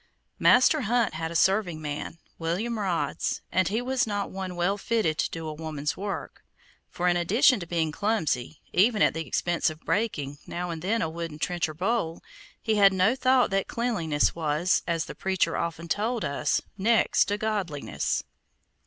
Master 0.39 0.81
Hunt 0.81 1.13
had 1.13 1.29
a 1.29 1.35
serving 1.35 1.79
man, 1.79 2.17
William 2.39 2.79
Rods, 2.79 3.41
and 3.51 3.67
he 3.67 3.83
was 3.83 4.07
not 4.07 4.31
one 4.31 4.55
well 4.55 4.75
fitted 4.75 5.19
to 5.19 5.29
do 5.29 5.47
a 5.47 5.53
woman's 5.53 5.95
work, 5.95 6.43
for 6.89 7.07
in 7.07 7.15
addition 7.15 7.59
to 7.59 7.67
being 7.67 7.91
clumsy, 7.91 8.61
even 8.73 9.03
at 9.03 9.13
the 9.13 9.27
expense 9.27 9.69
of 9.69 9.79
breaking 9.81 10.39
now 10.47 10.71
and 10.71 10.81
then 10.81 11.03
a 11.03 11.07
wooden 11.07 11.37
trencher 11.37 11.75
bowl, 11.75 12.23
he 12.59 12.77
had 12.77 12.93
no 12.93 13.15
thought 13.15 13.51
that 13.51 13.67
cleanliness 13.67 14.33
was, 14.33 14.81
as 14.87 15.05
the 15.05 15.13
preacher 15.13 15.55
often 15.55 15.87
told 15.87 16.25
us, 16.25 16.61
next 16.79 17.25
to 17.25 17.37
godliness. 17.37 18.23